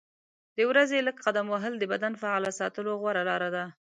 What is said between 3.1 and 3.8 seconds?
لاره ده.